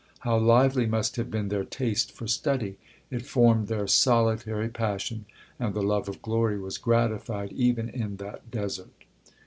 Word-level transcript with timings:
How 0.21 0.35
lively 0.35 0.87
must 0.87 1.15
have 1.17 1.29
been 1.29 1.49
their 1.49 1.63
taste 1.63 2.11
for 2.11 2.25
study! 2.25 2.79
it 3.11 3.23
formed 3.23 3.67
their 3.67 3.85
solitary 3.85 4.67
passion, 4.67 5.25
and 5.59 5.75
the 5.75 5.83
love 5.83 6.09
of 6.09 6.23
glory 6.23 6.59
was 6.59 6.79
gratified 6.79 7.51
even 7.51 7.87
in 7.87 8.15
that 8.15 8.49
desert. 8.49 9.05